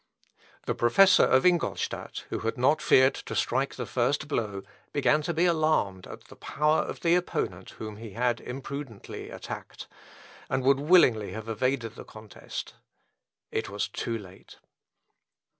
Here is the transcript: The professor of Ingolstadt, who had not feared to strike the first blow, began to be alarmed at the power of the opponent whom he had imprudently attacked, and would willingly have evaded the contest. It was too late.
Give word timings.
The 0.65 0.73
professor 0.73 1.25
of 1.25 1.45
Ingolstadt, 1.45 2.25
who 2.31 2.39
had 2.39 2.57
not 2.57 2.81
feared 2.81 3.13
to 3.13 3.35
strike 3.35 3.75
the 3.75 3.85
first 3.85 4.27
blow, 4.27 4.63
began 4.91 5.21
to 5.21 5.31
be 5.31 5.45
alarmed 5.45 6.07
at 6.07 6.21
the 6.23 6.35
power 6.35 6.79
of 6.81 7.01
the 7.01 7.13
opponent 7.13 7.75
whom 7.77 7.97
he 7.97 8.13
had 8.13 8.41
imprudently 8.41 9.29
attacked, 9.29 9.85
and 10.49 10.63
would 10.63 10.79
willingly 10.79 11.33
have 11.33 11.47
evaded 11.47 11.93
the 11.93 12.03
contest. 12.03 12.73
It 13.51 13.69
was 13.69 13.87
too 13.87 14.17
late. 14.17 14.57